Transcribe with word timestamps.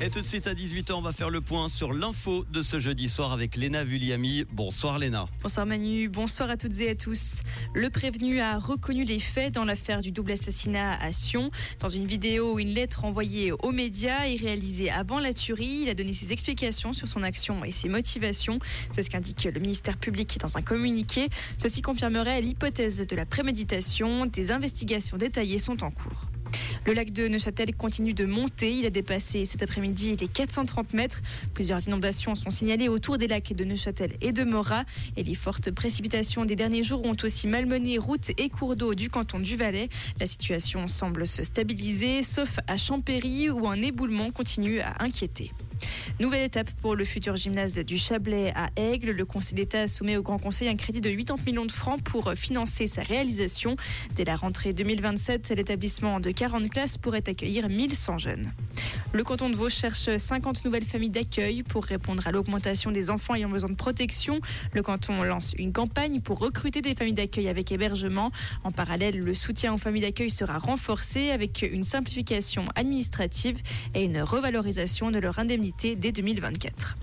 Et 0.00 0.10
tout 0.10 0.20
de 0.20 0.26
suite 0.26 0.46
à 0.46 0.54
18h, 0.54 0.92
on 0.92 1.00
va 1.00 1.10
faire 1.10 1.28
le 1.28 1.40
point 1.40 1.68
sur 1.68 1.92
l'info 1.92 2.44
de 2.52 2.62
ce 2.62 2.78
jeudi 2.78 3.08
soir 3.08 3.32
avec 3.32 3.56
Léna 3.56 3.82
Vulliami. 3.82 4.44
Bonsoir 4.52 4.96
Léna. 4.96 5.26
Bonsoir 5.42 5.66
Manu, 5.66 6.08
bonsoir 6.08 6.50
à 6.50 6.56
toutes 6.56 6.78
et 6.78 6.90
à 6.90 6.94
tous. 6.94 7.42
Le 7.74 7.90
prévenu 7.90 8.38
a 8.38 8.58
reconnu 8.58 9.02
les 9.02 9.18
faits 9.18 9.54
dans 9.54 9.64
l'affaire 9.64 10.00
du 10.00 10.12
double 10.12 10.30
assassinat 10.30 10.96
à 11.02 11.10
Sion. 11.10 11.50
Dans 11.80 11.88
une 11.88 12.06
vidéo 12.06 12.60
une 12.60 12.68
lettre 12.68 13.06
envoyée 13.06 13.50
aux 13.50 13.72
médias 13.72 14.28
et 14.28 14.36
réalisée 14.36 14.88
avant 14.88 15.18
la 15.18 15.34
tuerie, 15.34 15.80
il 15.82 15.88
a 15.88 15.94
donné 15.94 16.14
ses 16.14 16.32
explications 16.32 16.92
sur 16.92 17.08
son 17.08 17.24
action 17.24 17.64
et 17.64 17.72
ses 17.72 17.88
motivations. 17.88 18.60
C'est 18.92 19.02
ce 19.02 19.10
qu'indique 19.10 19.48
le 19.52 19.58
ministère 19.58 19.96
public 19.96 20.38
dans 20.38 20.56
un 20.56 20.62
communiqué. 20.62 21.28
Ceci 21.60 21.82
confirmerait 21.82 22.40
l'hypothèse 22.40 23.04
de 23.04 23.16
la 23.16 23.26
préméditation. 23.26 24.26
Des 24.26 24.52
investigations 24.52 25.16
détaillées 25.16 25.58
sont 25.58 25.82
en 25.82 25.90
cours. 25.90 26.30
Le 26.86 26.92
lac 26.92 27.12
de 27.12 27.28
Neuchâtel 27.28 27.74
continue 27.74 28.14
de 28.14 28.24
monter. 28.24 28.72
Il 28.72 28.86
a 28.86 28.90
dépassé 28.90 29.44
cet 29.44 29.62
après-midi 29.62 30.16
les 30.16 30.28
430 30.28 30.92
mètres. 30.94 31.20
Plusieurs 31.54 31.86
inondations 31.86 32.34
sont 32.34 32.50
signalées 32.50 32.88
autour 32.88 33.18
des 33.18 33.28
lacs 33.28 33.52
de 33.52 33.64
Neuchâtel 33.64 34.12
et 34.20 34.32
de 34.32 34.44
Morat. 34.44 34.84
Et 35.16 35.22
les 35.22 35.34
fortes 35.34 35.70
précipitations 35.70 36.44
des 36.44 36.56
derniers 36.56 36.82
jours 36.82 37.04
ont 37.04 37.16
aussi 37.22 37.46
malmené 37.46 37.98
routes 37.98 38.30
et 38.38 38.48
cours 38.48 38.76
d'eau 38.76 38.94
du 38.94 39.10
canton 39.10 39.38
du 39.38 39.56
Valais. 39.56 39.88
La 40.20 40.26
situation 40.26 40.88
semble 40.88 41.26
se 41.26 41.42
stabiliser, 41.42 42.22
sauf 42.22 42.58
à 42.66 42.76
Champéry 42.76 43.50
où 43.50 43.68
un 43.68 43.80
éboulement 43.80 44.30
continue 44.30 44.80
à 44.80 45.02
inquiéter. 45.02 45.52
Nouvelle 46.20 46.42
étape 46.42 46.72
pour 46.82 46.96
le 46.96 47.04
futur 47.04 47.36
gymnase 47.36 47.78
du 47.78 47.96
Chablais 47.96 48.52
à 48.56 48.70
Aigle. 48.74 49.12
Le 49.12 49.24
Conseil 49.24 49.54
d'État 49.54 49.86
soumet 49.86 50.16
au 50.16 50.22
Grand 50.22 50.40
Conseil 50.40 50.68
un 50.68 50.74
crédit 50.74 51.00
de 51.00 51.10
80 51.10 51.44
millions 51.46 51.64
de 51.64 51.70
francs 51.70 52.02
pour 52.02 52.32
financer 52.32 52.88
sa 52.88 53.02
réalisation. 53.02 53.76
Dès 54.16 54.24
la 54.24 54.34
rentrée 54.34 54.72
2027, 54.72 55.50
l'établissement 55.50 56.18
de 56.18 56.32
40 56.32 56.70
classes 56.70 56.98
pourrait 56.98 57.22
accueillir 57.28 57.68
1100 57.68 58.18
jeunes. 58.18 58.52
Le 59.14 59.24
canton 59.24 59.48
de 59.48 59.56
Vaud 59.56 59.70
cherche 59.70 60.14
50 60.14 60.66
nouvelles 60.66 60.84
familles 60.84 61.08
d'accueil 61.08 61.62
pour 61.62 61.82
répondre 61.82 62.26
à 62.26 62.30
l'augmentation 62.30 62.90
des 62.90 63.08
enfants 63.08 63.34
ayant 63.34 63.48
besoin 63.48 63.70
de 63.70 63.74
protection. 63.74 64.38
Le 64.74 64.82
canton 64.82 65.22
lance 65.22 65.54
une 65.56 65.72
campagne 65.72 66.20
pour 66.20 66.38
recruter 66.38 66.82
des 66.82 66.94
familles 66.94 67.14
d'accueil 67.14 67.48
avec 67.48 67.72
hébergement. 67.72 68.30
En 68.64 68.70
parallèle, 68.70 69.18
le 69.18 69.32
soutien 69.32 69.72
aux 69.72 69.78
familles 69.78 70.02
d'accueil 70.02 70.30
sera 70.30 70.58
renforcé 70.58 71.30
avec 71.30 71.62
une 71.62 71.84
simplification 71.84 72.66
administrative 72.74 73.56
et 73.94 74.04
une 74.04 74.20
revalorisation 74.20 75.10
de 75.10 75.18
leur 75.18 75.38
indemnité 75.38 75.96
dès 75.96 76.12
2024. 76.12 76.98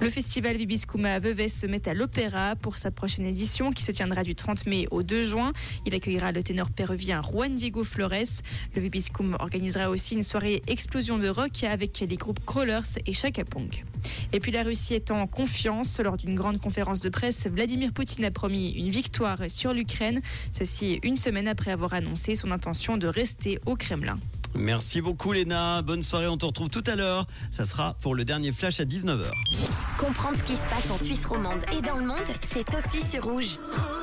Le 0.00 0.08
festival 0.08 0.56
Vibiscuma 0.56 1.12
à 1.12 1.18
Vevey 1.18 1.50
se 1.50 1.66
met 1.66 1.86
à 1.86 1.92
l'opéra 1.92 2.56
pour 2.56 2.78
sa 2.78 2.90
prochaine 2.90 3.26
édition 3.26 3.70
qui 3.70 3.82
se 3.82 3.92
tiendra 3.92 4.22
du 4.22 4.34
30 4.34 4.64
mai 4.64 4.86
au 4.90 5.02
2 5.02 5.24
juin. 5.24 5.52
Il 5.84 5.94
accueillera 5.94 6.32
le 6.32 6.42
ténor 6.42 6.70
péruvien 6.70 7.20
Juan 7.20 7.54
Diego 7.54 7.84
Flores. 7.84 8.40
Le 8.74 8.80
Vibiscum 8.80 9.36
organisera 9.40 9.90
aussi 9.90 10.14
une 10.14 10.22
soirée 10.22 10.62
explosion 10.68 11.18
de 11.18 11.28
rock 11.28 11.64
avec 11.64 12.00
les 12.00 12.16
groupes 12.16 12.40
Crawlers 12.46 12.98
et 13.04 13.12
Chaka 13.12 13.44
Pong. 13.44 13.84
Et 14.32 14.40
puis 14.40 14.52
la 14.52 14.62
Russie 14.62 14.94
est 14.94 15.10
en 15.10 15.26
confiance. 15.26 16.00
Lors 16.00 16.16
d'une 16.16 16.34
grande 16.34 16.62
conférence 16.62 17.00
de 17.00 17.10
presse, 17.10 17.46
Vladimir 17.46 17.92
Poutine 17.92 18.24
a 18.24 18.30
promis 18.30 18.70
une 18.70 18.88
victoire 18.88 19.50
sur 19.50 19.74
l'Ukraine. 19.74 20.22
Ceci 20.50 20.98
une 21.02 21.18
semaine 21.18 21.46
après 21.46 21.72
avoir 21.72 21.92
annoncé 21.92 22.36
son 22.36 22.52
intention 22.52 22.96
de 22.96 23.06
rester 23.06 23.58
au 23.66 23.76
Kremlin. 23.76 24.18
Merci 24.54 25.00
beaucoup 25.00 25.32
Léna. 25.32 25.82
Bonne 25.82 26.02
soirée, 26.02 26.28
on 26.28 26.36
te 26.36 26.46
retrouve 26.46 26.68
tout 26.68 26.84
à 26.86 26.96
l'heure. 26.96 27.26
Ça 27.50 27.64
sera 27.64 27.94
pour 28.00 28.14
le 28.14 28.24
dernier 28.24 28.52
flash 28.52 28.80
à 28.80 28.84
19h. 28.84 29.30
Comprendre 29.98 30.36
ce 30.36 30.42
qui 30.42 30.56
se 30.56 30.68
passe 30.68 30.90
en 30.90 31.02
Suisse 31.02 31.24
romande 31.26 31.60
et 31.76 31.82
dans 31.82 31.96
le 31.96 32.06
monde, 32.06 32.18
c'est 32.42 32.66
aussi 32.74 33.06
sur 33.06 33.24
Rouge. 33.24 33.58
Rouge 33.72 33.99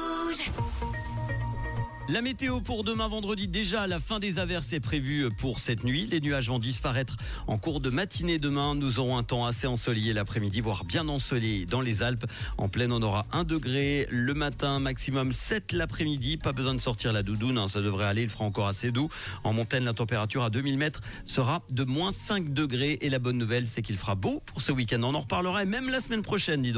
La 2.09 2.21
météo 2.21 2.61
pour 2.61 2.85
demain 2.85 3.09
vendredi, 3.09 3.49
déjà 3.49 3.85
la 3.85 3.99
fin 3.99 4.19
des 4.19 4.39
averses 4.39 4.71
est 4.71 4.79
prévue 4.79 5.27
pour 5.39 5.59
cette 5.59 5.83
nuit. 5.83 6.07
Les 6.09 6.21
nuages 6.21 6.47
vont 6.47 6.57
disparaître 6.57 7.17
en 7.47 7.57
cours 7.57 7.81
de 7.81 7.89
matinée 7.89 8.39
demain. 8.39 8.75
Nous 8.75 8.99
aurons 8.99 9.17
un 9.17 9.23
temps 9.23 9.45
assez 9.45 9.67
ensoleillé 9.67 10.13
l'après-midi, 10.13 10.61
voire 10.61 10.85
bien 10.85 11.09
ensoleillé 11.09 11.65
dans 11.65 11.81
les 11.81 12.03
Alpes. 12.03 12.25
En 12.57 12.69
pleine, 12.69 12.93
on 12.93 13.01
aura 13.01 13.25
1 13.33 13.43
degré 13.43 14.07
le 14.09 14.33
matin, 14.33 14.79
maximum 14.79 15.33
7 15.33 15.73
l'après-midi. 15.73 16.37
Pas 16.37 16.53
besoin 16.53 16.75
de 16.75 16.79
sortir 16.79 17.11
la 17.11 17.23
doudoune, 17.23 17.57
hein, 17.57 17.67
ça 17.67 17.81
devrait 17.81 18.05
aller, 18.05 18.23
il 18.23 18.29
fera 18.29 18.45
encore 18.45 18.67
assez 18.67 18.91
doux. 18.91 19.09
En 19.43 19.51
montagne, 19.51 19.83
la 19.83 19.91
température 19.91 20.43
à 20.43 20.49
2000 20.49 20.77
mètres 20.77 21.01
sera 21.25 21.61
de 21.71 21.83
moins 21.83 22.13
5 22.13 22.53
degrés. 22.53 22.99
Et 23.01 23.09
la 23.09 23.19
bonne 23.19 23.37
nouvelle, 23.37 23.67
c'est 23.67 23.81
qu'il 23.81 23.97
fera 23.97 24.15
beau 24.15 24.41
pour 24.45 24.61
ce 24.61 24.71
week-end. 24.71 25.03
On 25.03 25.13
en 25.13 25.19
reparlera 25.19 25.65
même 25.65 25.89
la 25.89 25.99
semaine 25.99 26.21
prochaine, 26.21 26.61
dis 26.61 26.71
donc. 26.71 26.75